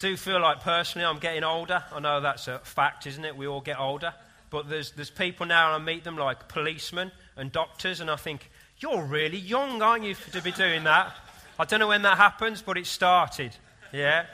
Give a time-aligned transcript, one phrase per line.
[0.00, 1.82] do feel like personally I'm getting older.
[1.92, 3.36] I know that's a fact, isn't it?
[3.36, 4.14] We all get older.
[4.48, 8.14] But there's, there's people now, and I meet them like policemen and doctors, and I
[8.14, 8.48] think,
[8.78, 11.16] you're really young, aren't you, to be doing that?
[11.58, 13.56] I don't know when that happens, but it started.
[13.92, 14.26] Yeah?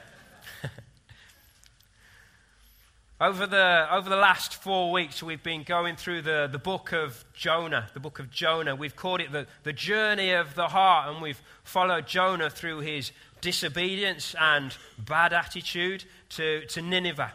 [3.19, 7.25] over, the, over the last four weeks, we've been going through the, the book of
[7.33, 7.89] Jonah.
[7.95, 8.77] The book of Jonah.
[8.77, 13.13] We've called it the, the journey of the heart, and we've followed Jonah through his
[13.45, 17.31] disobedience and bad attitude to, to Nineveh.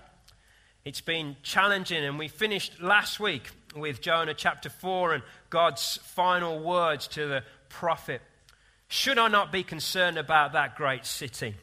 [0.83, 6.63] It's been challenging, and we finished last week with Jonah chapter 4 and God's final
[6.63, 8.23] words to the prophet.
[8.87, 11.53] Should I not be concerned about that great city?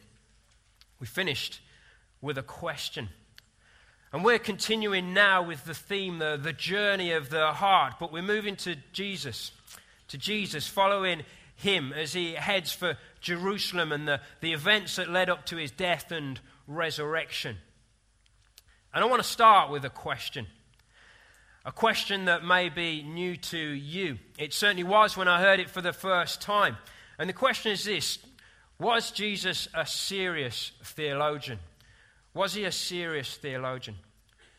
[1.01, 1.59] We finished
[2.21, 3.09] with a question.
[4.13, 8.21] And we're continuing now with the theme, the, the journey of the heart, but we're
[8.23, 9.51] moving to Jesus,
[10.07, 11.23] to Jesus, following
[11.57, 15.71] him as he heads for Jerusalem and the, the events that led up to his
[15.71, 17.57] death and resurrection.
[18.93, 20.47] And I want to start with a question.
[21.65, 24.17] A question that may be new to you.
[24.37, 26.77] It certainly was when I heard it for the first time.
[27.19, 28.19] And the question is this
[28.79, 31.59] Was Jesus a serious theologian?
[32.33, 33.97] Was he a serious theologian?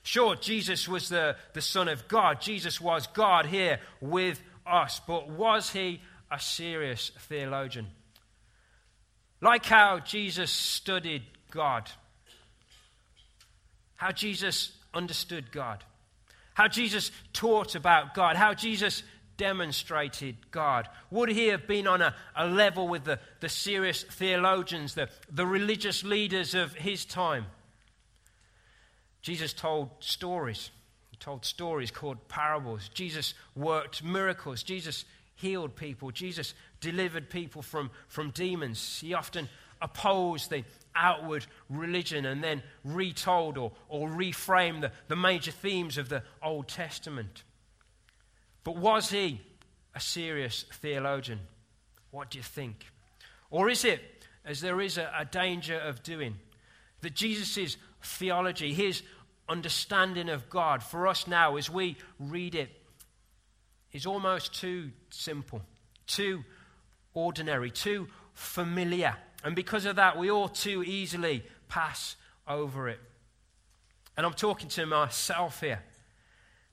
[0.03, 2.41] Sure, Jesus was the, the Son of God.
[2.41, 5.01] Jesus was God here with us.
[5.07, 7.89] But was he a serious theologian?
[9.41, 11.91] Like how Jesus studied God,
[13.97, 15.85] how Jesus understood God,
[16.55, 19.03] how Jesus taught about God, how Jesus
[19.37, 20.89] demonstrated God?
[21.11, 25.47] Would he have been on a, a level with the, the serious theologians, the, the
[25.47, 27.47] religious leaders of his time?
[29.23, 30.71] Jesus told stories.
[31.11, 32.91] He told stories called parables.
[32.93, 34.63] Jesus worked miracles.
[34.63, 35.05] Jesus
[35.37, 36.11] healed people.
[36.11, 38.99] Jesus delivered people from, from demons.
[39.01, 39.49] He often
[39.81, 46.09] opposed the outward religion and then retold or, or reframed the, the major themes of
[46.09, 47.45] the Old Testament.
[48.65, 49.41] But was he
[49.95, 51.41] a serious theologian?
[52.11, 52.87] What do you think?
[53.51, 54.01] Or is it,
[54.45, 56.37] as there is a, a danger of doing,
[57.01, 59.03] that Jesus' theology, his
[59.49, 62.71] understanding of God for us now as we read it,
[63.93, 65.63] is almost too simple,
[66.07, 66.45] too
[67.19, 69.17] ordinary, too familiar.
[69.45, 73.01] And because of that, we all too easily pass over it.
[74.17, 75.81] And I'm talking to myself here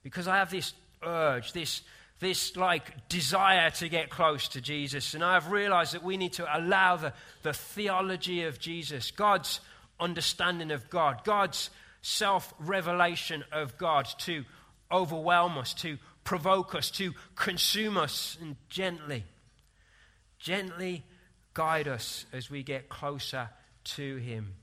[0.04, 0.74] because I have this
[1.04, 1.82] urge, this,
[2.20, 5.14] this like desire to get close to Jesus.
[5.14, 7.14] And I've realized that we need to allow the,
[7.44, 9.60] the theology of Jesus, God's
[10.00, 11.70] understanding of God, God's
[12.02, 14.44] self revelation of God to
[14.92, 19.24] overwhelm us, to provoke us, to consume us, and gently,
[20.46, 21.04] gently
[21.56, 23.50] guide us as we get closer
[23.84, 24.54] to Him.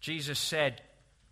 [0.00, 0.82] Jesus said,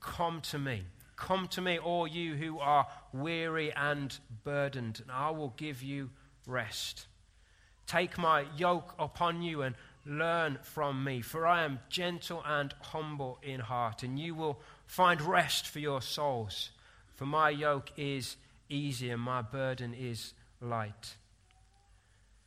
[0.00, 0.84] Come to me.
[1.16, 6.10] Come to me, all you who are weary and burdened, and I will give you
[6.46, 7.08] rest.
[7.88, 13.40] Take my yoke upon you and learn from me, for I am gentle and humble
[13.42, 16.70] in heart, and you will find rest for your souls.
[17.16, 18.36] For my yoke is
[18.68, 21.16] easy and my burden is light.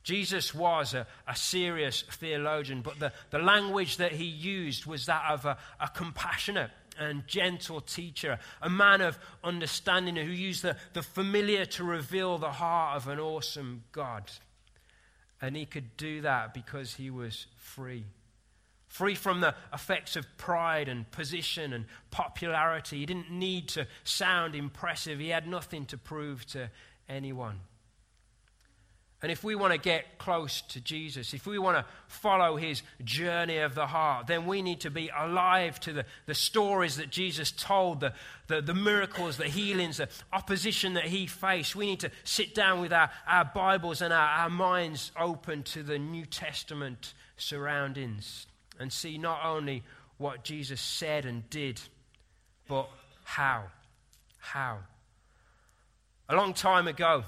[0.10, 5.22] Jesus was a, a, serious theologian, but the, the language that he used was that
[5.30, 11.04] of a, a compassionate and gentle teacher, a man of understanding who used the, the
[11.04, 14.32] familiar to reveal the heart of an awesome God.
[15.40, 18.06] And he could do that because he was free
[18.88, 22.98] free from the effects of pride and position and popularity.
[22.98, 26.72] He didn't need to sound impressive, he had nothing to prove to
[27.08, 27.60] anyone.
[29.22, 32.84] And if we want to get close to Jesus, if we want to follow his
[33.04, 37.10] journey of the heart, then we need to be alive to the, the stories that
[37.10, 38.14] Jesus told, the,
[38.48, 41.76] the, the miracles, the healings, the opposition that he faced.
[41.76, 45.84] We need to sit down with our, our Bibles and our, our minds open to
[45.84, 48.48] the New Testament surroundings
[48.80, 49.84] and see not only
[50.18, 51.82] what Jesus said and did,
[52.70, 52.90] but
[53.26, 53.66] how.
[54.38, 54.78] How.
[56.30, 57.26] A long time ago,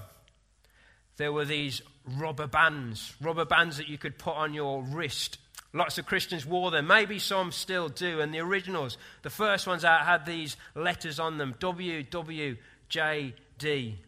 [1.21, 1.81] there were these
[2.17, 5.37] rubber bands, rubber bands that you could put on your wrist.
[5.73, 6.87] Lots of Christians wore them.
[6.87, 8.19] Maybe some still do.
[8.19, 12.57] And the originals, the first ones out, had these letters on them WWJD,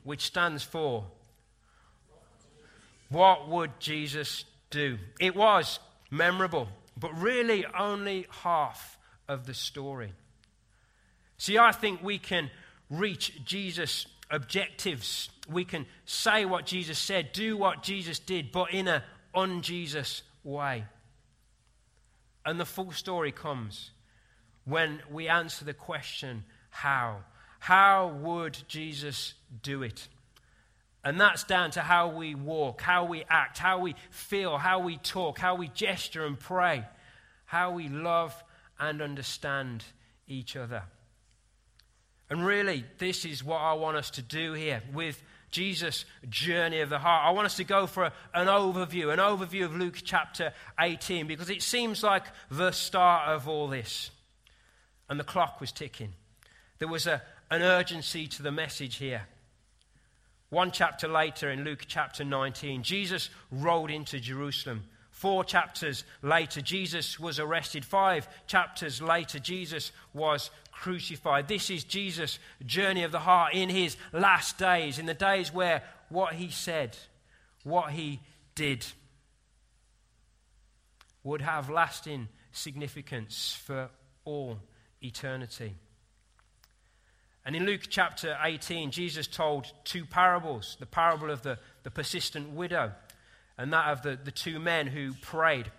[0.03, 1.05] which stands for
[3.09, 4.97] What would Jesus do?
[5.19, 6.67] It was memorable
[6.97, 10.13] but really only half of the story.
[11.37, 12.49] See, I think we can
[12.89, 15.29] reach Jesus' objectives.
[15.49, 19.03] We can say what Jesus said, do what Jesus did, but in a
[19.33, 20.85] on Jesus way.
[22.45, 23.91] And the full story comes
[24.65, 27.19] when we answer the question, how?
[27.59, 30.07] How would Jesus do it?
[31.03, 34.97] And that's down to how we walk, how we act, how we feel, how we
[34.97, 36.85] talk, how we gesture and pray,
[37.45, 38.41] how we love
[38.79, 39.83] and understand
[40.27, 40.83] each other.
[42.33, 45.21] And really, this is what I want us to do here with
[45.51, 47.27] Jesus' journey of the heart.
[47.27, 51.27] I want us to go for a, an overview, an overview of Luke chapter 18,
[51.27, 54.09] because it seems like the start of all this.
[55.07, 56.13] And the clock was ticking.
[56.79, 57.21] There was a,
[57.51, 59.27] an urgency to the message here.
[60.49, 64.85] One chapter later, in Luke chapter 19, Jesus rode into Jerusalem.
[65.11, 67.85] Four chapters later, Jesus was arrested.
[67.85, 71.47] Five chapters later, Jesus was crucified.
[71.47, 75.83] This is Jesus' journey of the heart in his last days, in the days where
[76.09, 76.97] what he said,
[77.63, 78.19] what he
[78.55, 78.85] did,
[81.23, 83.89] would have lasting significance for
[84.25, 84.59] all
[85.01, 85.73] eternity.
[87.45, 92.51] And in Luke chapter 18, Jesus told two parables the parable of the, the persistent
[92.51, 92.91] widow
[93.57, 95.69] and that of the, the two men who prayed.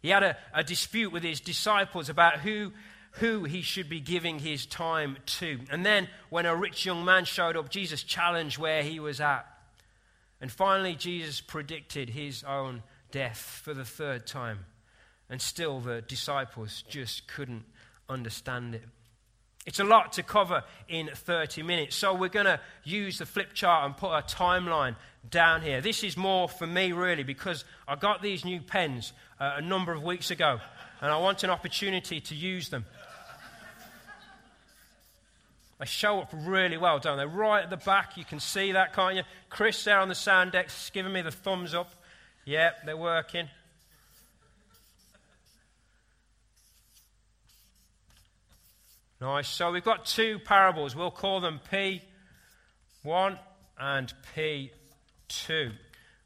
[0.00, 2.72] He had a, a dispute with his disciples about who,
[3.12, 5.60] who he should be giving his time to.
[5.70, 9.46] And then, when a rich young man showed up, Jesus challenged where he was at.
[10.40, 14.66] And finally, Jesus predicted his own death for the third time.
[15.28, 17.64] And still, the disciples just couldn't
[18.08, 18.84] understand it.
[19.66, 21.94] It's a lot to cover in 30 minutes.
[21.94, 24.96] So we're going to use the flip chart and put a timeline
[25.28, 25.82] down here.
[25.82, 29.92] This is more for me, really, because I got these new pens uh, a number
[29.92, 30.60] of weeks ago,
[31.02, 32.86] and I want an opportunity to use them.
[35.78, 37.26] They show up really well, don't they?
[37.26, 39.22] Right at the back, you can see that, can't you?
[39.48, 41.90] Chris there on the sound deck giving me the thumbs up.
[42.44, 43.48] Yep, they're working.
[49.20, 49.48] Nice.
[49.48, 50.94] So we've got two parables.
[50.94, 53.38] We'll call them P1
[53.78, 55.72] and P2.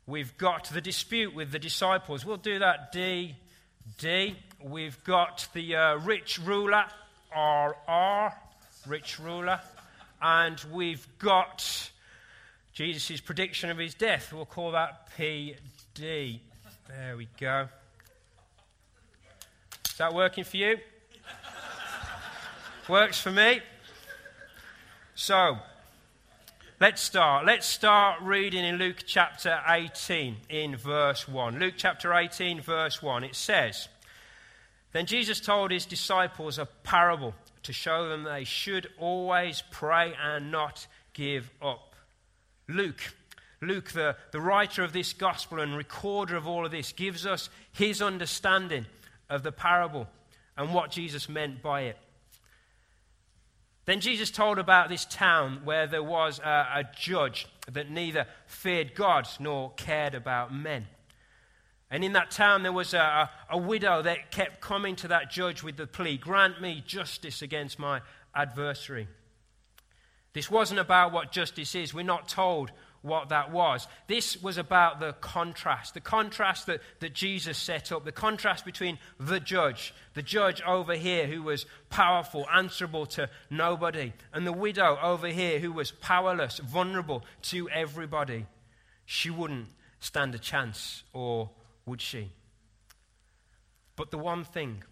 [0.06, 2.24] We've got the dispute with the disciples.
[2.24, 3.36] We'll do that D,
[3.98, 4.36] D.
[4.62, 6.84] We've got the uh, rich ruler,
[7.34, 8.41] R, R,
[8.86, 9.60] rich ruler.
[10.20, 11.90] And we've got
[12.72, 14.32] Jesus' prediction of his death.
[14.32, 16.40] We'll call that PD.
[16.88, 17.68] There we go.
[19.88, 20.78] Is that working for you?
[22.88, 23.60] Works for me.
[25.14, 25.58] So,
[26.80, 27.46] let's start.
[27.46, 31.58] Let's start reading in Luke chapter 18, in verse 1.
[31.58, 33.22] Luke chapter 18, verse 1.
[33.24, 33.88] It says,
[34.92, 40.50] Then Jesus told his disciples a parable to show them they should always pray and
[40.50, 41.94] not give up.
[42.68, 43.14] Luke,
[43.60, 47.48] Luke, the, the writer of this gospel and recorder of all of this, gives us
[47.72, 48.86] his understanding
[49.30, 50.08] of the parable
[50.56, 51.98] and what Jesus meant by it.
[53.84, 58.94] Then Jesus told about this town where there was a, a, judge that neither feared
[58.94, 60.86] God nor cared about men.
[61.92, 65.62] And in that town, there was a, a, widow that kept coming to that judge
[65.62, 68.00] with the plea Grant me justice against my
[68.34, 69.08] adversary.
[70.32, 71.92] This wasn't about what justice is.
[71.92, 72.72] We're not told
[73.02, 73.86] what that was.
[74.06, 78.98] This was about the contrast, the contrast that, that Jesus set up, the contrast between
[79.20, 84.98] the judge, the judge over here who was powerful, answerable to nobody, and the widow
[85.02, 88.46] over here who was powerless, vulnerable to everybody.
[89.04, 89.68] She wouldn't
[90.00, 91.50] stand a chance, or
[91.86, 92.30] would she?
[93.96, 94.82] But the one thing,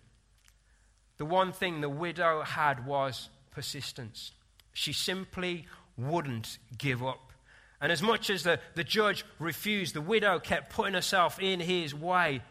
[1.17, 4.33] the one thing the widow had was persistence.
[4.73, 5.67] She simply
[5.97, 7.33] wouldn't give up.
[7.81, 11.95] And as much as the, the judge refused, the widow kept putting herself in his
[11.95, 12.43] way.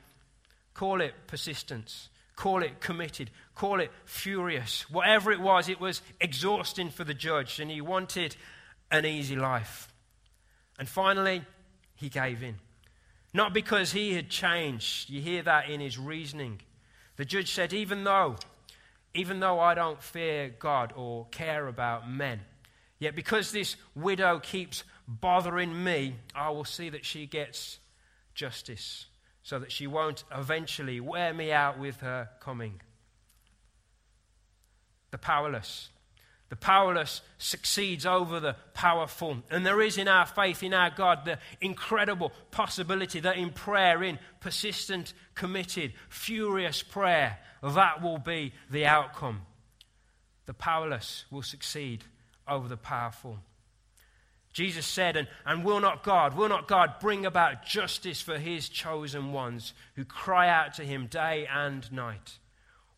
[0.74, 4.90] Call it persistence, call it committed, call it furious.
[4.90, 8.36] Whatever it was, it was exhausting for the judge, and he wanted
[8.90, 9.88] an easy life.
[10.80, 11.44] And finally,
[11.96, 12.56] he gave in.
[13.34, 15.10] Not because he had changed.
[15.10, 16.62] You hear that in his reasoning.
[17.16, 18.38] The judge said, Even though,
[19.14, 22.42] even though I don't fear God or care about men,
[22.98, 27.80] yet because this widow keeps bothering me, I will see that she gets
[28.34, 29.08] justice
[29.44, 32.82] so that she won't eventually wear me out with her coming.
[35.12, 35.90] The powerless.
[36.50, 39.38] The powerless succeeds over the powerful.
[39.52, 44.04] And there is in our faith, in our God, the incredible possibility that in prayer,
[44.04, 49.42] in persistent, committed, furious prayer, that will be the outcome.
[50.48, 52.04] The powerless will succeed
[52.48, 53.38] over the powerful.
[54.52, 58.68] Jesus said, and, and will not God, will not God bring about justice for his
[58.68, 62.39] chosen ones who cry out to him day and night?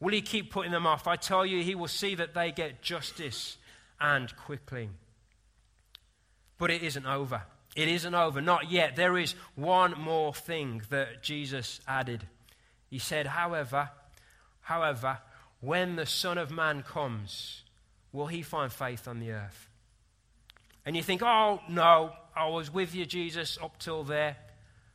[0.01, 1.07] Will he keep putting them off?
[1.07, 3.57] I tell you, he will see that they get justice
[3.99, 4.89] and quickly.
[6.57, 7.43] But it isn't over.
[7.75, 8.41] It isn't over.
[8.41, 8.95] Not yet.
[8.95, 12.27] There is one more thing that Jesus added.
[12.89, 13.91] He said, however,
[14.61, 15.19] however,
[15.61, 17.61] when the Son of Man comes,
[18.11, 19.69] will he find faith on the earth?
[20.83, 24.37] And you think, oh, no, I was with you, Jesus, up till there.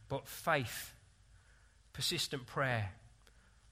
[0.09, 0.93] But faith,
[1.93, 2.91] persistent prayer,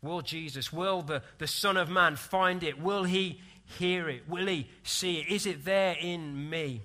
[0.05, 2.81] Will Jesus, will the, the Son of Man find it?
[2.81, 3.41] Will he
[3.79, 4.29] hear it?
[4.29, 5.29] Will he see it?
[5.29, 6.83] Is it there in me?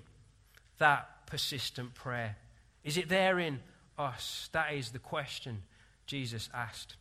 [0.78, 2.36] That persistent prayer.
[2.82, 3.60] Is it there in
[3.98, 4.48] us?
[4.52, 5.62] That is the question
[6.06, 6.96] Jesus asked.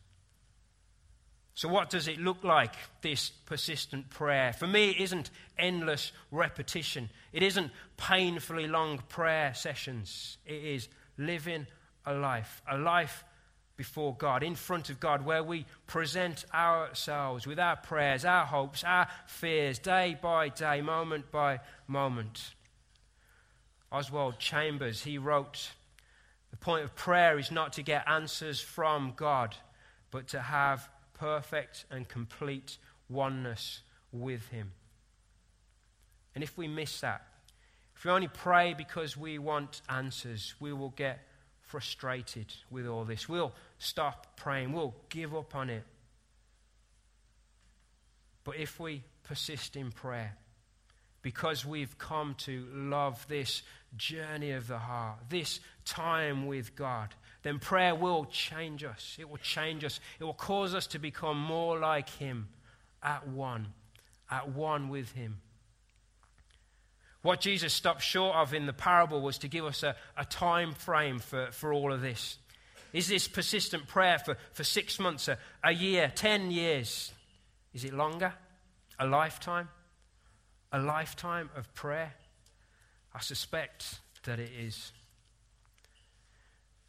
[1.56, 4.54] So, what does it look like, this persistent prayer?
[4.54, 10.38] For me, it isn't endless repetition, it isn't painfully long prayer sessions.
[10.46, 11.68] It is living
[12.06, 13.24] a life, a life
[13.80, 18.84] before God, in front of God, where we present ourselves with our prayers, our hopes,
[18.84, 22.56] our fears, day by day, moment by moment.
[23.90, 25.72] Oswald Chambers, he wrote,
[26.52, 29.56] The point of prayer is not to get answers from God,
[30.12, 33.80] but to have perfect and complete oneness
[34.12, 34.74] with Him.
[36.36, 37.26] And if we miss that,
[37.96, 41.29] if we only pray because we want answers, we will get
[41.70, 43.30] frustrated with all this.
[43.30, 45.84] We'll stop praying, we'll give up on it.
[48.44, 50.36] But if we persist in prayer,
[51.22, 53.62] because we've come to love this
[53.96, 59.18] journey of the heart, this time with God, then prayer will change us.
[59.20, 60.00] It will change us.
[60.20, 62.48] It will cause us to become more like Him
[63.04, 63.68] at one,
[64.32, 65.38] at one with Him.
[67.22, 70.74] What Jesus stopped short of in the parable was to give us a, a time
[70.74, 72.38] frame for, for all of this.
[72.94, 77.12] Is this persistent prayer for, for six months, a, a year, ten years?
[77.74, 78.34] Is it longer?
[79.00, 79.70] A lifetime?
[80.72, 82.14] A lifetime of prayer?
[83.14, 84.92] I suspect that it is.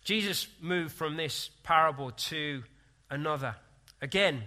[0.05, 2.63] Jesus moved from this parable to
[3.11, 3.57] another.
[4.01, 4.45] Again,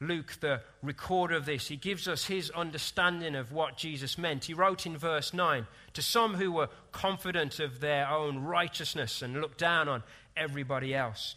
[0.00, 4.44] Luke, the recorder of this, he gives us his understanding of what Jesus meant.
[4.44, 9.40] He wrote in verse 9 To some who were confident of their own righteousness and
[9.40, 10.04] looked down on
[10.36, 11.34] everybody else,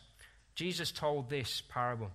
[0.54, 2.12] Jesus told this parable.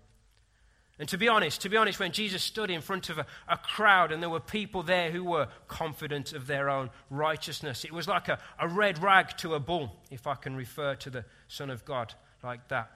[0.98, 3.58] And to be honest, to be honest, when Jesus stood in front of a, a,
[3.58, 8.08] crowd and there were people there who were confident of their own righteousness, it was
[8.08, 11.68] like a, a red rag to a bull, if I can refer to the Son
[11.68, 12.95] of God like that.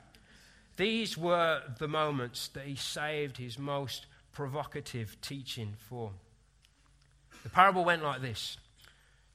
[0.80, 6.12] These were the moments that he saved his most provocative teaching for.
[7.42, 8.56] The parable went like this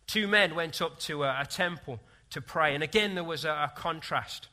[0.07, 1.99] Two men went up to a, a temple
[2.31, 4.47] to pray, and again there was a, a contrast.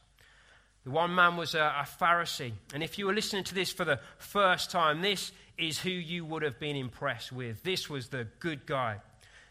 [0.84, 3.86] The one man was a, a Pharisee, and if you were listening to this for
[3.86, 7.62] the first time, this is who you would have been impressed with.
[7.62, 8.98] This was the good guy.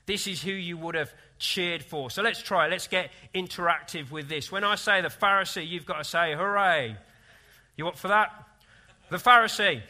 [0.06, 2.12] This is who you would have cheered for.
[2.12, 2.68] So let's try.
[2.68, 4.52] Let's get interactive with this.
[4.52, 6.98] When I say the Pharisee, you've got to say, hooray.
[7.82, 8.32] You up for that?
[9.10, 9.82] The Pharisee.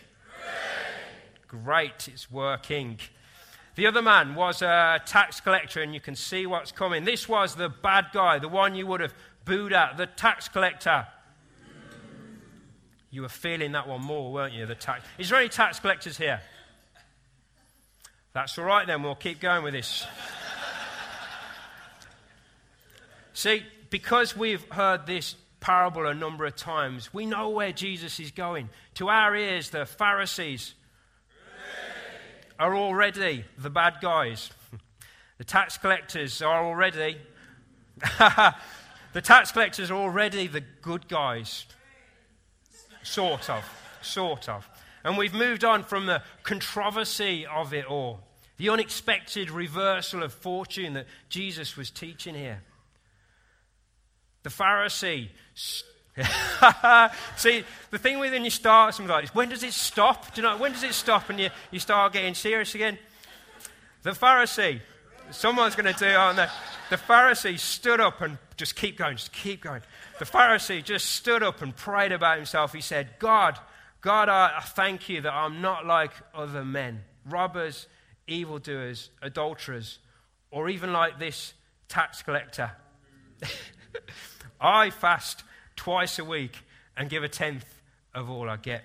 [1.50, 2.98] Great, it's working.
[3.76, 7.04] The other man was a tax collector, and you can see what's coming.
[7.04, 11.06] This was the bad guy, the one you would have booed at, the tax collector.
[13.10, 14.66] You were feeling that one more, weren't you?
[14.66, 15.04] The tax.
[15.18, 16.40] Is there any tax collectors here?
[18.32, 20.08] That's all right then, we'll keep going with this.
[23.34, 27.14] See, because we've heard this parable a number of times.
[27.14, 28.70] We know where Jesus is going.
[28.96, 30.74] To our ears, the Pharisees
[32.60, 34.50] are already the bad guys.
[35.38, 37.18] The tax collectors are already.
[39.14, 41.66] the tax collectors are already the good guys.
[43.02, 43.66] Sort of.
[44.04, 44.70] Sort of.
[45.04, 48.20] And we've moved on from the controversy of it all,
[48.58, 52.62] the unexpected reversal of fortune that Jesus was teaching here.
[54.44, 55.30] The Pharisee.
[57.38, 60.34] See, the thing with when you start something like this, when does it stop?
[60.34, 62.98] Do you know, when does it stop and you, you start getting serious again?
[64.04, 64.82] The Pharisee,
[65.32, 66.48] someone's going to do, aren't they?
[66.90, 69.82] The Pharisee stood up and just keep going, just keep going.
[70.20, 72.74] The Pharisee just stood up and prayed about himself.
[72.74, 73.58] He said, God,
[74.02, 77.88] God, I, I thank you that I'm not like other men, robbers,
[78.28, 80.00] evildoers, adulterers,
[80.50, 81.54] or even like this
[81.88, 82.72] tax collector.
[84.62, 85.44] I fast
[85.82, 86.60] twice a week
[86.96, 87.66] and give a tenth
[88.14, 88.84] of all I get.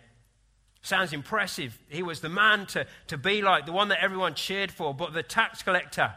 [0.80, 1.78] Sounds impressive.
[1.90, 5.12] He was the man to, to be like, the one that everyone cheered for, but
[5.12, 6.14] the tax collector,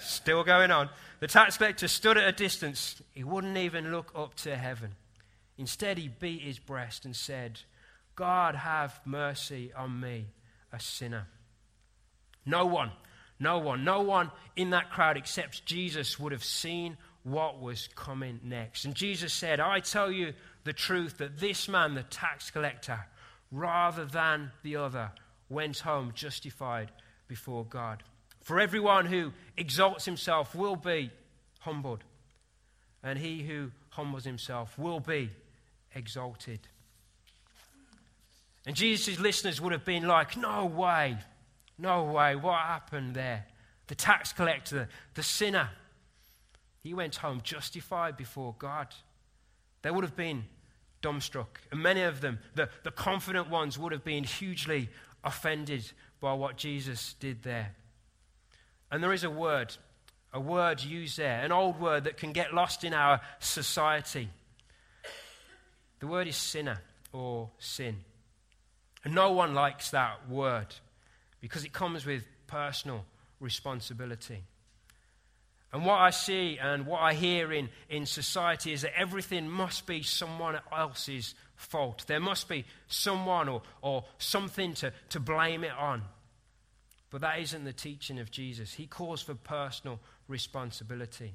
[0.00, 3.00] still going on, the tax collector stood at a distance.
[3.14, 4.90] He wouldn't even look up to heaven.
[5.56, 7.60] Instead, he beat his breast and said,
[8.16, 10.26] God, have mercy on me,
[10.74, 11.26] a sinner.
[12.44, 12.90] No one,
[13.38, 16.98] no one, no one in that crowd except Jesus would have seen
[17.30, 18.84] what was coming next.
[18.84, 20.32] And Jesus said, I tell you
[20.64, 23.06] the truth that this man, the tax collector,
[23.50, 25.10] rather than the other,
[25.48, 26.90] went home justified
[27.28, 28.02] before God.
[28.42, 31.10] For everyone who exalts himself will be
[31.60, 32.04] humbled,
[33.02, 35.30] and he who humbles himself will be
[35.94, 36.60] exalted.
[38.66, 41.18] And Jesus' listeners would have been like, No way,
[41.78, 43.46] no way, what happened there?
[43.86, 45.70] The tax collector, the sinner,
[46.82, 48.88] he went home justified before God.
[49.82, 50.44] They would have been
[51.02, 51.46] dumbstruck.
[51.70, 54.88] And many of them, the, the confident ones, would have been hugely
[55.24, 57.74] offended by what Jesus did there.
[58.90, 59.76] And there is a word,
[60.32, 64.28] a word used there, an old word that can get lost in our society.
[66.00, 66.80] The word is sinner
[67.12, 67.96] or sin.
[69.04, 70.74] And no one likes that word
[71.40, 73.04] because it comes with personal
[73.38, 74.42] responsibility.
[75.72, 79.86] And what I see and what I hear in, in society is that everything must
[79.86, 82.04] be someone else's fault.
[82.06, 86.02] There must be someone or, or something to, to blame it on.
[87.10, 88.72] But that isn't the teaching of Jesus.
[88.72, 91.34] He calls for personal responsibility.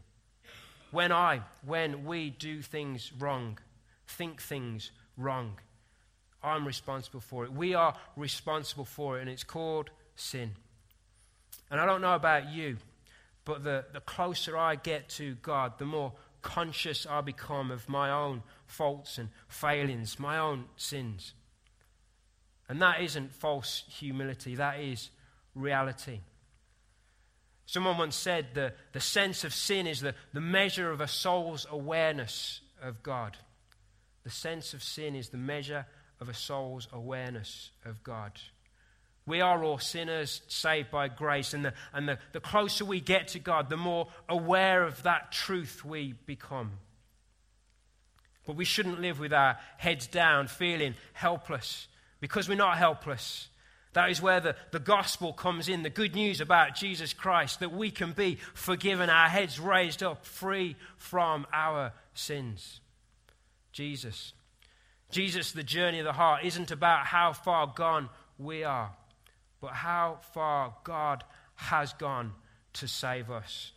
[0.92, 3.58] When I, when we do things wrong,
[4.08, 5.60] think things wrong,
[6.44, 7.52] I'm responsible for it.
[7.52, 10.52] We are responsible for it, and it's called sin.
[11.72, 12.78] And I don't know about you,
[13.46, 18.12] but the, the closer I get to God, the more conscious I become of my
[18.12, 21.34] own faults and failings, my own sins.
[22.68, 25.10] And that isn't false humility, that is
[25.54, 26.20] reality.
[27.68, 31.66] Someone once said the, the sense of sin is the, the measure of a soul's
[31.72, 33.38] awareness of God.
[34.24, 35.86] The sense of sin is the measure
[36.20, 38.32] of a soul's awareness of God.
[39.28, 41.54] We are all sinners saved by grace.
[41.54, 45.32] And, the, and the, the closer we get to God, the more aware of that
[45.32, 46.74] truth we become.
[48.46, 51.88] But we shouldn't live with our heads down, feeling helpless,
[52.20, 53.50] because we're not helpless.
[53.94, 57.72] That is where the, the gospel comes in the good news about Jesus Christ, that
[57.72, 62.82] we can be forgiven, our heads raised up, free from our sins.
[63.72, 64.34] Jesus.
[65.10, 68.92] Jesus, the journey of the heart, isn't about how far gone we are
[69.66, 71.24] but how far God
[71.56, 72.34] has gone
[72.74, 73.72] to save us.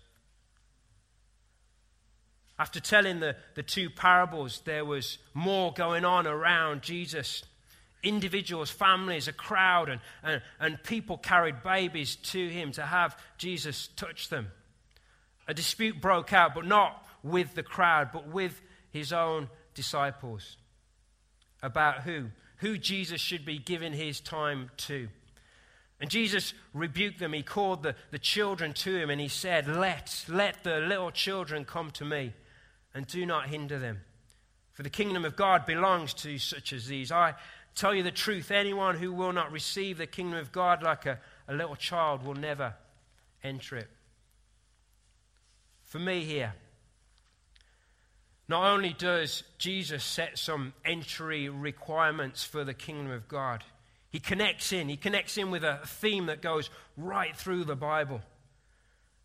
[2.59, 7.42] After telling the, the two parables, there was more going on around Jesus.
[8.03, 13.88] Individuals, families, a crowd, and, and, and people carried babies to him to have Jesus
[13.96, 14.48] touch them.
[15.46, 20.59] A dispute broke out, but not with the crowd, but with his own disciples
[21.62, 22.27] about who,
[22.59, 25.09] who Jesus should be giving his time to.
[26.01, 27.33] And Jesus rebuked them.
[27.33, 31.65] He called the, the children to him and he said, Let, let the little children
[31.65, 32.35] come to me
[32.95, 34.01] and do not hinder them.
[34.73, 37.11] For the kingdom of God belongs to such as these.
[37.11, 37.35] I
[37.75, 41.19] tell you the truth anyone who will not receive the kingdom of God like a,
[41.49, 42.75] a little child will never
[43.43, 43.89] enter it.
[45.85, 46.55] For me here,
[48.47, 53.65] not only does Jesus set some entry requirements for the kingdom of God,
[54.11, 54.88] he connects in.
[54.88, 58.21] He connects in with a theme that goes right through the Bible.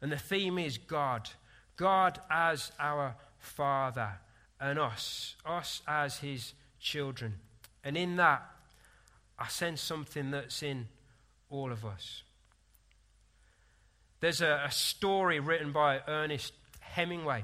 [0.02, 1.30] And the theme is God.
[1.78, 4.10] God as our Father,
[4.60, 7.36] and us, us as His children.
[7.84, 8.44] And in that,
[9.38, 10.88] I sense something that's in
[11.50, 12.24] all of us.
[14.20, 17.44] There's a, a story written by Ernest Hemingway.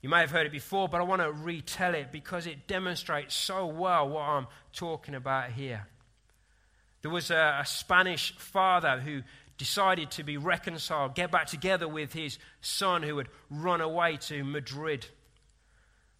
[0.00, 3.34] You may have heard it before, but I want to retell it because it demonstrates
[3.34, 5.86] so well what I'm talking about here.
[7.02, 9.22] There was a, a Spanish father who
[9.56, 14.42] decided to be reconciled, get back together with his son who had run away to
[14.42, 15.06] Madrid.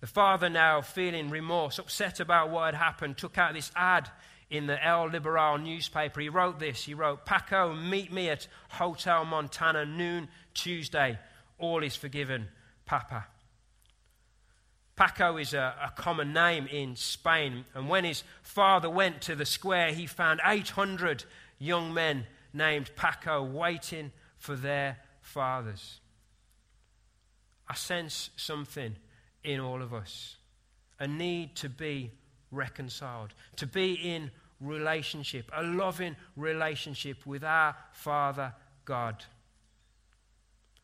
[0.00, 4.10] The father, now feeling remorse, upset about what had happened, took out this ad
[4.50, 6.20] in the El Liberal newspaper.
[6.20, 11.18] He wrote this He wrote, Paco, meet me at Hotel Montana, noon Tuesday.
[11.58, 12.48] All is forgiven,
[12.86, 13.26] Papa.
[15.00, 17.64] Paco is a, a, common name in Spain.
[17.74, 21.24] And when his father went to the square, he found 800
[21.58, 26.00] young men named Paco waiting for their fathers.
[27.66, 28.94] I sense something
[29.42, 30.36] in all of us
[30.98, 32.10] a need to be
[32.50, 38.52] reconciled, to be in relationship, a loving relationship with our Father
[38.84, 39.24] God.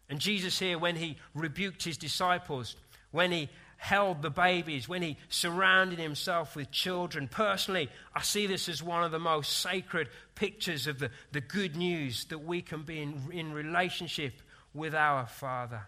[0.09, 2.77] And Jesus, here, when he rebuked his disciples,
[3.11, 3.51] when he
[3.87, 7.29] held the babies, when he surrounded himself with children.
[7.29, 11.77] Personally, I see this as one of the most sacred pictures of the, the good
[11.77, 14.43] news that we can be in, in relationship
[14.75, 15.83] with our Father.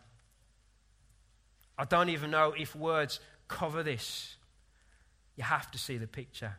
[1.76, 4.36] I don't even know if words cover this.
[5.34, 6.54] You have to see the picture.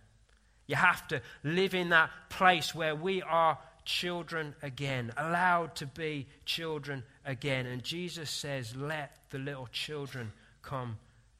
[0.67, 6.27] You have to live in that place where we are children again, allowed to be
[6.43, 7.65] children again.
[7.65, 10.97] And Jesus says, Let the little children come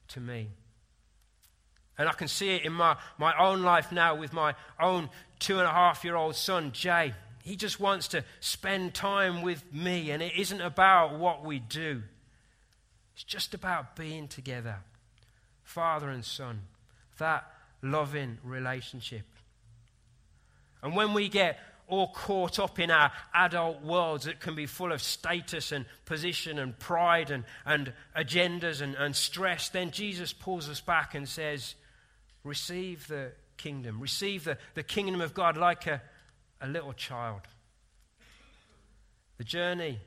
[0.10, 0.50] to me.
[1.98, 5.60] And I can see it in my, my own life now with my own two
[5.60, 7.14] and a half year old son, Jay.
[7.44, 12.04] He just wants to spend time with me, and it isn't about what we do,
[13.14, 14.78] it's just about being together,
[15.64, 16.62] father and son,
[17.18, 17.46] that
[17.82, 19.26] loving relationship.
[20.82, 24.92] And when we get all caught up in our adult worlds that can be full
[24.92, 30.70] of status and position and pride and, and agendas and, and stress, then Jesus pulls
[30.70, 31.76] us back and says,
[32.44, 36.02] Receive the kingdom, receive the, the kingdom of God like a,
[36.62, 37.42] a little child.
[39.38, 40.00] The journey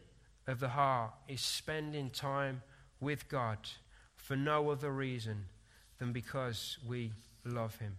[0.46, 2.62] of the heart is spending time
[3.00, 3.58] with God
[4.16, 5.46] for no other reason
[5.98, 7.12] than because we
[7.44, 7.96] love Him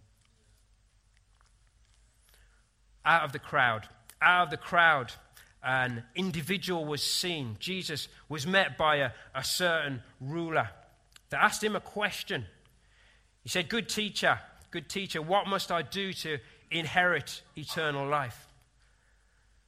[3.06, 3.88] out of the crowd.
[4.22, 5.12] Out of the crowd,
[5.64, 7.58] an individual was seen.
[7.60, 10.70] Jesus was met by a, a certain ruler.
[11.30, 12.46] that asked him a question.
[13.44, 14.40] He said, Good teacher,
[14.72, 16.40] good teacher, what must I do to
[16.72, 18.48] inherit eternal life?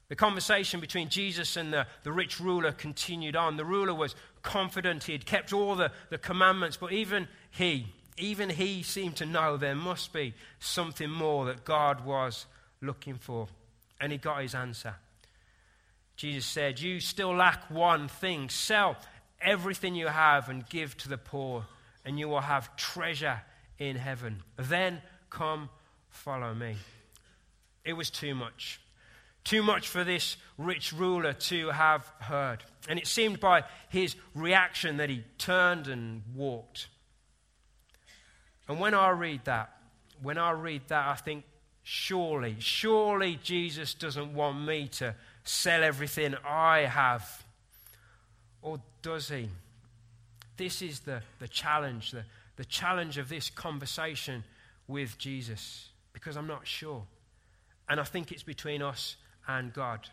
[0.07, 3.57] The conversation between Jesus and the, the rich ruler continued on.
[3.57, 8.49] The ruler was confident he had kept all the, the commandments, but even he, even
[8.49, 12.45] he seemed to know there must be something more that God was
[12.85, 13.47] looking for.
[13.99, 14.95] And he got his answer.
[16.15, 18.49] Jesus said, You still lack one thing.
[18.49, 18.97] Sell
[19.41, 21.65] everything you have and give to the poor,
[22.03, 23.41] and you will have treasure
[23.79, 24.41] in heaven.
[24.57, 25.69] Then come
[26.09, 26.75] follow me.
[27.83, 28.79] It was too much.
[29.43, 32.63] Too much for this rich ruler to have heard.
[32.89, 36.87] And it seemed by his reaction that he turned and walked.
[38.67, 39.71] And when I read that,
[40.21, 41.43] when I read that, I think
[41.87, 47.45] Surely, surely Jesus doesn't want me to sell everything I have.
[48.63, 49.49] Or does he?
[50.57, 52.23] This is the, the challenge, the,
[52.55, 54.43] the challenge of this conversation
[54.87, 57.03] with Jesus, because I'm not sure.
[57.87, 59.15] And I think it's between us
[59.47, 60.09] and God.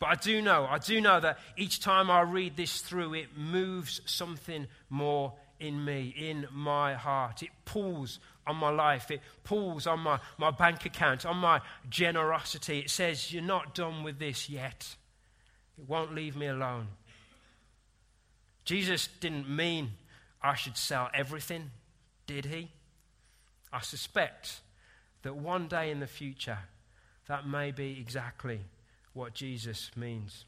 [0.00, 3.38] But I do know, I do know that each time I read this through, it
[3.38, 7.44] moves something more in me, in my heart.
[7.44, 9.10] It pulls on my life.
[9.10, 12.80] It pulls on my, my bank account, on my generosity.
[12.80, 14.96] It says, You're not done with this yet.
[15.78, 16.88] It won't leave me alone.
[18.64, 19.92] Jesus didn't mean
[20.42, 21.70] I should sell everything,
[22.26, 22.70] did he?
[23.72, 24.60] I suspect
[25.22, 26.58] that one day in the future,
[27.26, 28.60] that may be exactly
[29.14, 30.44] what Jesus means.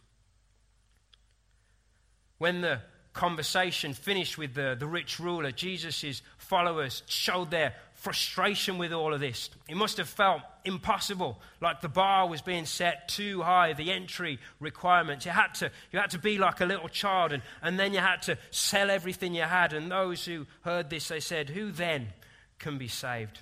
[2.38, 2.80] When the
[3.14, 7.74] conversation finished with the, the rich ruler, Jesus' followers showed their
[8.06, 9.50] frustration with all of this.
[9.68, 14.38] It must have felt impossible, like the bar was being set too high, the entry
[14.60, 15.26] requirements.
[15.26, 17.98] You had to, you had to be like a little child, and, and then you
[17.98, 19.72] had to sell everything you had.
[19.72, 22.12] And those who heard this, they said, Who then
[22.60, 23.40] can be saved?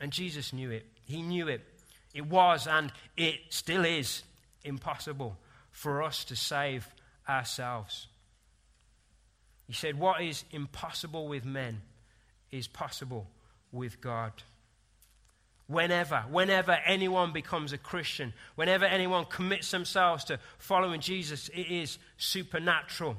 [0.00, 0.86] And Jesus knew it.
[1.06, 1.62] He knew it.
[2.14, 4.22] It was, and it still is,
[4.62, 5.36] impossible
[5.72, 6.86] for us to save
[7.28, 8.06] ourselves.
[9.66, 11.82] He said, What is impossible with men
[12.52, 13.26] is possible
[13.72, 14.32] with God.
[15.66, 21.98] Whenever, whenever anyone becomes a Christian, whenever anyone commits themselves to following Jesus, it is
[22.16, 23.16] supernatural.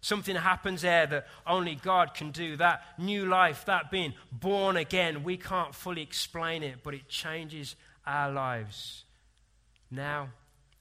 [0.00, 2.56] Something happens there that only God can do.
[2.56, 7.74] That new life, that being born again, we can't fully explain it, but it changes
[8.06, 9.04] our lives
[9.90, 10.30] now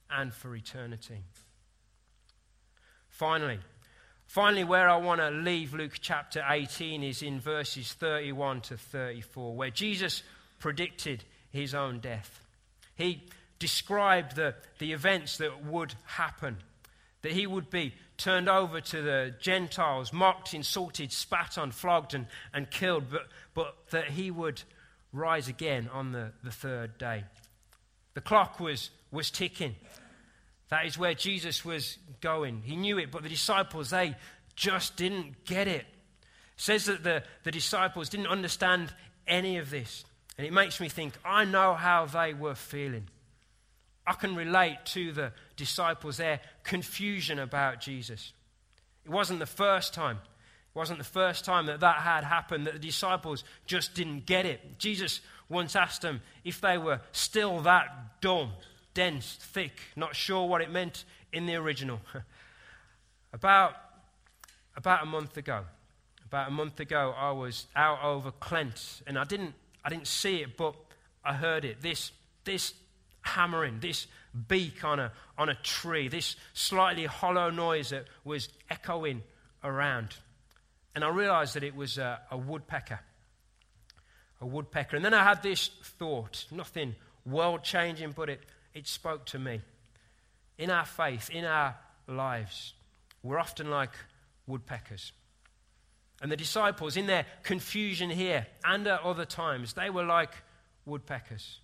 [0.09, 1.23] and for eternity.
[3.09, 3.59] Finally,
[4.29, 9.55] Finally, where I want to leave Luke chapter 18 is in verses 31 to 34,
[9.55, 10.21] where Jesus
[10.59, 12.45] predicted his own death.
[12.93, 13.23] He
[13.57, 16.57] described the, the events that would happen,
[17.23, 22.27] that he would be turned over to the Gentiles, mocked, insulted, spat on, flogged, and,
[22.53, 24.61] and killed, but, but that he would
[25.11, 27.23] rise again on the, the third day.
[28.13, 29.75] The clock was, was ticking.
[30.69, 32.61] That is where Jesus was going.
[32.63, 34.15] He knew it, but the disciples, they
[34.55, 35.81] just didn't get it.
[35.81, 35.85] it
[36.57, 38.93] says that the, the disciples didn't understand
[39.27, 40.05] any of this.
[40.37, 43.07] And it makes me think, I know how they were feeling.
[44.05, 48.33] I can relate to the disciples their confusion about Jesus.
[49.05, 52.73] It wasn't the first time It wasn't the first time that that had happened, that
[52.73, 54.77] the disciples just didn't get it.
[54.77, 58.51] Jesus once asked them if they were still that dumb,
[58.99, 62.01] dense, thick, not sure what it meant in the original.
[63.33, 63.73] about,
[64.75, 65.63] about a month ago,
[66.25, 69.53] about a month ago, I was out over Clent, and I didn't,
[69.85, 70.75] I didn't see it, but
[71.23, 71.81] I heard it.
[71.81, 72.11] This,
[72.43, 72.73] this
[73.21, 74.05] hammering, this
[74.49, 79.23] beak on a, on a tree, this slightly hollow noise that was echoing
[79.63, 80.13] around.
[80.93, 82.99] And I realized that it was a, a woodpecker.
[84.41, 84.97] A woodpecker.
[84.97, 88.41] And then I had this thought, nothing world changing, but it,
[88.79, 89.59] it spoke to me.
[90.57, 91.75] In our faith, in our
[92.07, 92.73] lives,
[93.21, 93.91] we're often like
[94.47, 95.11] woodpeckers.
[96.21, 100.31] And the disciples, in their confusion here and at other times, they were like
[100.85, 101.59] woodpeckers.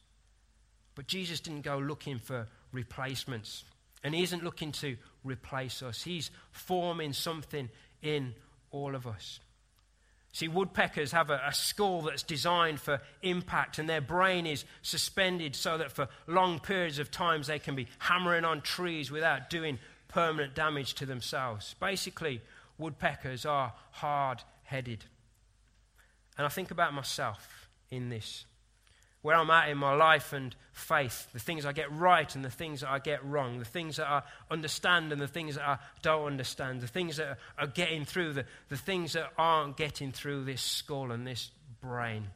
[0.94, 3.64] But Jesus didn't go looking for replacements.
[4.04, 7.70] And He isn't looking to replace us, He's forming something
[8.02, 8.34] in
[8.72, 9.40] all of us.
[10.36, 15.56] See, woodpeckers have a, a, skull that's designed for impact, and their brain is suspended
[15.56, 19.80] so that for long periods of times they can be hammering on trees without doing
[20.10, 21.74] permanent damage to themselves.
[21.80, 22.42] Basically,
[22.78, 25.06] woodpeckers are hard headed.
[26.38, 28.44] And I think about myself in this
[29.26, 32.50] where I'm at in my life and faith, the things I get right and the
[32.52, 35.80] things that I get wrong, the things that I understand and the things that I
[36.04, 40.44] don't understand, the things that are getting through, the, the things that aren't getting through
[40.44, 41.50] this skull and this
[41.82, 42.28] brain.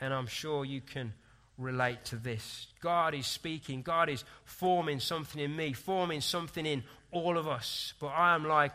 [0.00, 1.14] And I'm sure you can
[1.56, 2.66] relate to this.
[2.80, 7.94] God is speaking, God is forming something in me, forming something in all of us.
[8.00, 8.74] But I am like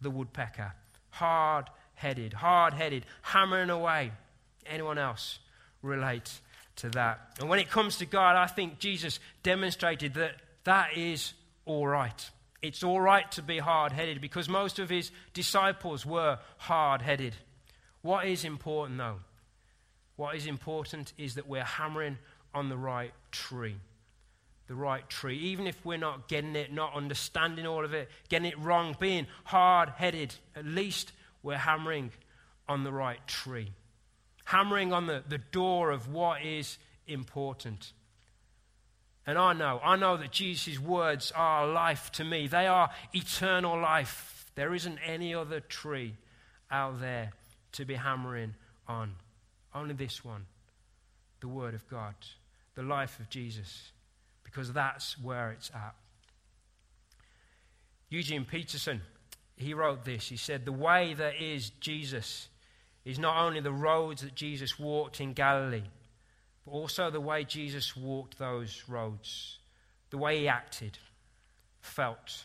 [0.00, 0.72] the woodpecker,
[1.10, 4.12] hard headed, hard headed, hammering away.
[4.64, 5.38] Anyone else
[5.82, 6.40] relate
[6.76, 7.36] to that.
[7.40, 12.30] And when it comes to God, I think Jesus demonstrated that that is all right.
[12.60, 17.34] It's all right to be hard headed because most of his disciples were hard headed.
[18.02, 19.18] What is important, though?
[20.16, 22.18] What is important is that we're hammering
[22.54, 23.76] on the right tree.
[24.68, 25.38] The right tree.
[25.38, 29.26] Even if we're not getting it, not understanding all of it, getting it wrong, being
[29.44, 32.12] hard headed, at least we're hammering
[32.68, 33.72] on the right tree
[34.52, 37.92] hammering on the, the door of what is important.
[39.26, 42.48] And I know, I know that Jesus' words are life to me.
[42.48, 44.50] They are eternal life.
[44.54, 46.16] There isn't any other tree
[46.70, 47.32] out there
[47.72, 48.54] to be hammering
[48.86, 49.14] on.
[49.74, 50.44] Only this one
[51.40, 52.14] the Word of God,
[52.74, 53.90] the life of Jesus,
[54.44, 55.94] because that's where it's at.
[58.10, 59.00] Eugene Peterson,
[59.56, 60.28] he wrote this.
[60.28, 62.48] He said, The way that is Jesus
[63.04, 65.82] is not only the roads that Jesus walked in Galilee,
[66.64, 69.58] but also the way Jesus walked those roads,
[70.10, 70.98] the way he acted,
[71.80, 72.44] felt,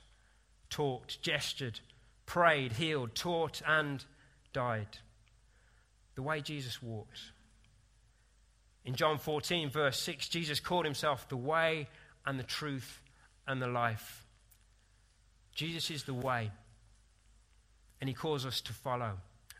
[0.70, 1.80] talked, gestured,
[2.26, 4.04] prayed, healed, taught, and
[4.54, 4.98] died.
[6.15, 7.20] The way Jesus walked.
[8.84, 11.88] In John 14, verse 6, Jesus called himself the way
[12.26, 13.02] and the truth
[13.46, 14.26] and the life.
[15.54, 16.52] Jesus is the way,
[18.00, 19.13] and he calls us to follow.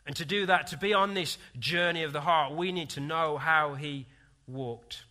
[0.08, 3.00] And to do that, to be on this journey of the heart, we need to
[3.00, 4.06] know how he
[4.46, 5.02] walked.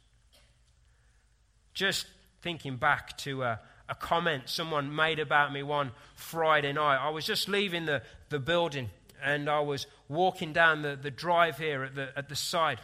[1.75, 2.07] Just
[2.41, 6.97] thinking back to a, a comment someone made about me one Friday night.
[6.97, 8.89] I was just leaving the, the building
[9.23, 12.79] and I was walking down the, the drive here at the, at the side.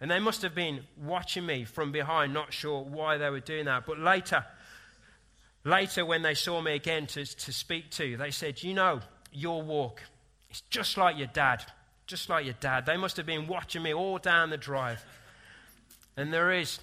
[0.00, 3.64] And they must have been watching me from behind, not sure why they were doing
[3.64, 3.86] that.
[3.86, 4.44] But later,
[5.64, 9.00] later when they saw me again to, to speak to, they said, You know,
[9.32, 10.02] your walk
[10.56, 11.62] it's just like your dad.
[12.06, 12.86] Just like your dad.
[12.86, 15.04] They must have been watching me all down the drive.
[16.16, 16.80] And there is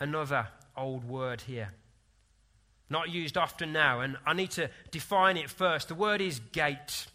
[0.00, 1.72] another old word here.
[2.88, 5.88] Not used often now, and I need to define it first.
[5.88, 7.06] The word is gait.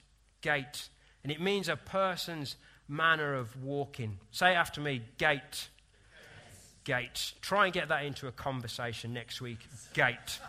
[0.41, 0.89] Gait.
[1.23, 2.55] And it means a person's
[2.87, 4.19] manner of walking.
[4.29, 5.69] Say after me gait.
[6.83, 7.33] Gait.
[7.41, 9.59] Try and get that into a conversation next week.
[9.93, 10.39] Gait.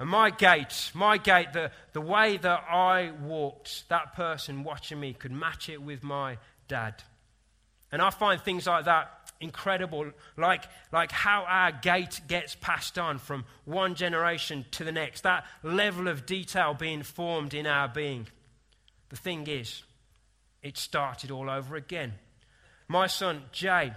[0.00, 5.12] And my gait, my gait, the, the way that I walked, that person watching me
[5.12, 7.02] could match it with my dad.
[7.92, 9.10] And I find things like that
[9.40, 15.22] incredible, like, like how our gait gets passed on from one generation to the next,
[15.22, 18.26] that level of detail being formed in our being.
[19.10, 19.82] The thing is,
[20.62, 22.14] it started all over again.
[22.88, 23.92] My son, Jay,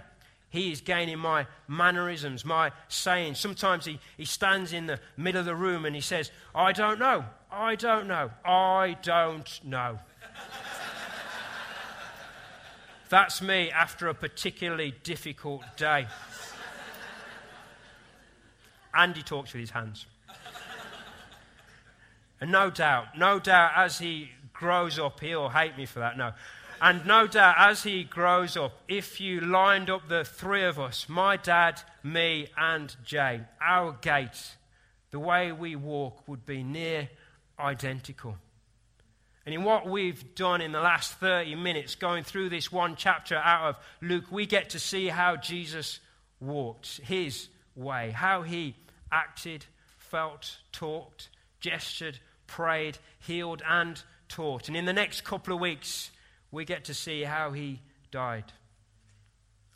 [0.54, 3.40] he is gaining my mannerisms, my sayings.
[3.40, 7.00] Sometimes he, he stands in the middle of the room and he says, I don't
[7.00, 9.98] know, I don't know, I don't know.
[13.08, 16.06] That's me after a particularly difficult day.
[18.94, 20.06] And he talks with his hands.
[22.40, 26.16] And no doubt, no doubt, as he grows up, he'll hate me for that.
[26.16, 26.32] No.
[26.84, 31.08] And no doubt, as he grows up, if you lined up the three of us,
[31.08, 34.54] my dad, me, and Jay, our gait,
[35.10, 37.08] the way we walk would be near
[37.58, 38.36] identical.
[39.46, 43.36] And in what we've done in the last 30 minutes, going through this one chapter
[43.36, 46.00] out of Luke, we get to see how Jesus
[46.38, 48.76] walked, his way, how he
[49.10, 49.64] acted,
[49.96, 54.68] felt, talked, gestured, prayed, healed, and taught.
[54.68, 56.10] And in the next couple of weeks,
[56.54, 57.80] we get to see how he
[58.12, 58.52] died.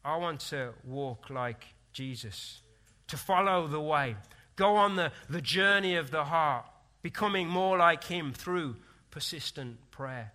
[0.04, 2.62] I want to walk like Jesus,
[3.08, 4.14] to follow the way,
[4.54, 6.64] go on the, the journey of the heart,
[7.02, 8.76] becoming more like him through
[9.10, 10.32] persistent prayer.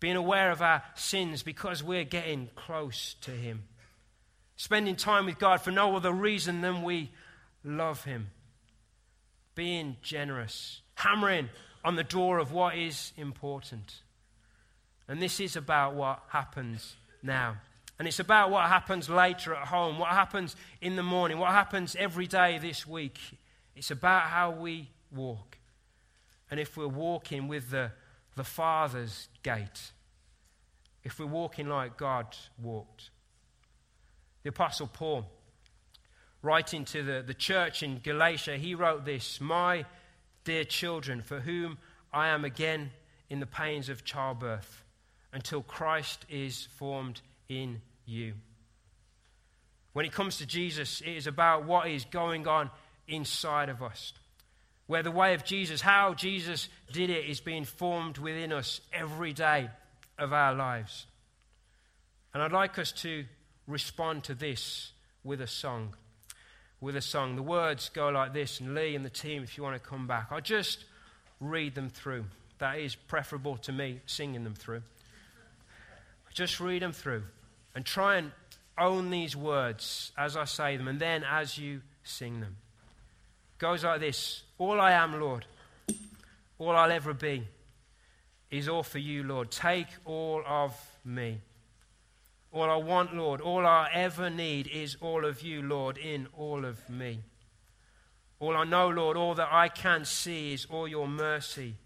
[0.00, 3.64] Being aware of our sins because we're getting close to him.
[4.56, 7.12] Spending time with God for no other reason than we
[7.62, 8.30] love him.
[9.54, 11.50] Being generous, hammering
[11.84, 14.00] on the door of what is important.
[15.10, 17.56] And this is about what happens now.
[17.98, 21.96] And it's about what happens later at home, what happens in the morning, what happens
[21.98, 23.18] every day this week.
[23.74, 25.58] It's about how we walk.
[26.48, 27.90] And if we're walking with the,
[28.36, 29.90] the Father's gait,
[31.02, 33.10] if we're walking like God walked.
[34.44, 35.26] The Apostle Paul,
[36.40, 39.86] writing to the, the church in Galatia, he wrote this My
[40.44, 41.78] dear children, for whom
[42.12, 42.92] I am again
[43.28, 44.79] in the pains of childbirth
[45.32, 48.34] until Christ is formed in you.
[49.92, 52.70] When it comes to Jesus, it is about what is going on
[53.08, 54.12] inside of us.
[54.86, 59.32] Where the way of Jesus, how Jesus did it, is being formed within us every
[59.32, 59.68] day
[60.18, 61.06] of our lives.
[62.32, 63.24] And I'd like us to
[63.66, 64.92] respond to this
[65.24, 65.94] with a song.
[66.80, 67.36] With a song.
[67.36, 70.06] The words go like this, and Lee and the team, if you want to come
[70.06, 70.84] back, I'll just
[71.40, 72.24] read them through.
[72.58, 74.82] That is preferable to me singing them through.
[76.32, 77.24] Just read them through
[77.74, 78.32] and try and
[78.78, 82.56] own these words as I say them and then as you sing them.
[83.56, 85.46] It goes like this All I am, Lord,
[86.58, 87.46] all I'll ever be
[88.50, 89.50] is all for you, Lord.
[89.50, 91.40] Take all of me.
[92.52, 96.64] All I want, Lord, all I ever need is all of you, Lord, in all
[96.64, 97.20] of me.
[98.40, 101.76] All I know, Lord, all that I can see is all your mercy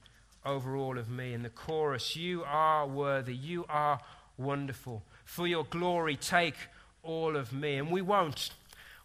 [0.45, 1.35] over all of me.
[1.35, 3.35] In the chorus, you are worthy.
[3.35, 4.01] You are
[4.37, 5.03] wonderful.
[5.25, 6.57] For your glory, take
[7.03, 7.77] all of me.
[7.77, 8.51] And we won't.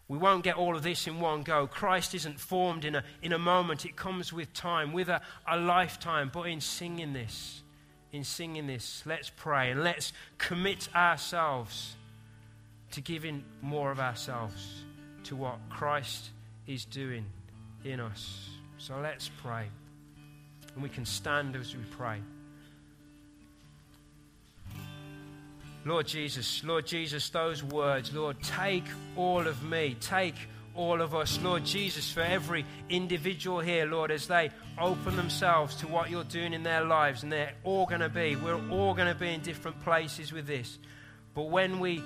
[0.08, 1.68] We won't get all of this in one go.
[1.68, 5.56] Christ isn't formed in a, in a moment, it comes with time, with a, a
[5.56, 6.30] lifetime.
[6.32, 7.62] But in singing this,
[8.10, 11.94] in singing this, let's pray and let's commit ourselves
[12.90, 14.82] to giving more of ourselves
[15.24, 16.30] to what Christ
[16.66, 17.24] is doing
[17.84, 18.48] in us.
[18.78, 19.68] So let's pray.
[20.74, 22.20] And we can stand as we pray.
[25.84, 28.84] Lord Jesus, Lord Jesus, those words, Lord, take
[29.16, 30.34] all of me, take
[30.74, 31.40] all of us.
[31.42, 36.52] Lord Jesus, for every individual here, Lord, as they open themselves to what you're doing
[36.52, 39.40] in their lives, and they're all going to be, we're all going to be in
[39.40, 40.78] different places with this.
[41.34, 42.02] But when we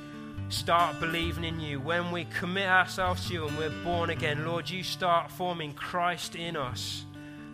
[0.49, 4.69] start believing in you, when we commit ourselves to you and we're born again, Lord,
[4.69, 7.05] you start forming Christ in us.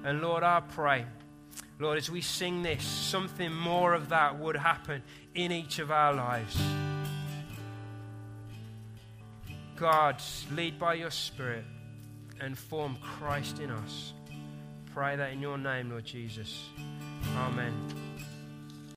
[0.05, 1.05] And Lord, I pray,
[1.79, 5.03] Lord, as we sing this, something more of that would happen
[5.35, 6.61] in each of our lives.
[9.77, 11.65] God, lead by your Spirit
[12.41, 14.13] and form Christ in us.
[14.93, 16.69] Pray that in your name, Lord Jesus.
[17.37, 18.10] Amen.